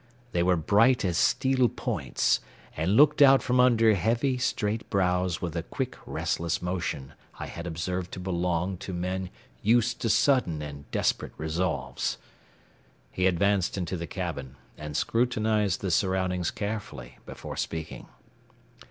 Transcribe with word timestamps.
They 0.31 0.41
were 0.41 0.55
bright 0.57 1.05
as 1.05 1.15
steel 1.19 1.69
points 1.69 2.39
and 2.75 2.95
looked 2.95 3.21
out 3.21 3.43
from 3.43 3.59
under 3.59 3.93
heavy, 3.93 4.39
straight 4.39 4.89
brows 4.89 5.43
with 5.43 5.55
a 5.55 5.61
quick, 5.61 5.95
restless 6.07 6.59
motion 6.59 7.13
I 7.37 7.45
had 7.45 7.67
observed 7.67 8.11
to 8.13 8.19
belong 8.19 8.77
to 8.79 8.93
men 8.93 9.29
used 9.61 10.01
to 10.01 10.09
sudden 10.09 10.59
and 10.63 10.89
desperate 10.89 11.33
resolves. 11.37 12.17
He 13.11 13.27
advanced 13.27 13.77
into 13.77 13.95
the 13.95 14.07
cabin 14.07 14.55
and 14.75 14.97
scrutinized 14.97 15.81
the 15.81 15.91
surroundings 15.91 16.49
carefully 16.49 17.19
before 17.27 17.55
speaking. 17.55 18.07